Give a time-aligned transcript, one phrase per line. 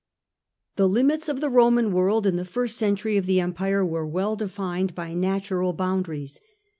[0.77, 4.35] The limits of the Roman world in the first century of tne Empire were well
[4.35, 6.41] defined by natural boundaries.